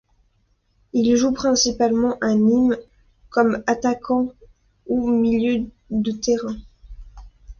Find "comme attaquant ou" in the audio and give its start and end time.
3.29-5.11